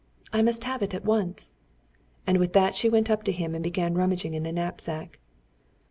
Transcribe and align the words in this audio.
"I 0.33 0.41
must 0.41 0.63
have 0.63 0.81
it 0.81 0.95
at 0.95 1.05
once." 1.05 1.53
And 2.25 2.39
with 2.39 2.53
that 2.53 2.73
she 2.73 2.89
went 2.89 3.11
up 3.11 3.21
to 3.25 3.31
him 3.31 3.53
and 3.53 3.63
began 3.63 3.93
rummaging 3.93 4.33
in 4.33 4.41
the 4.41 4.51
knapsack. 4.51 5.19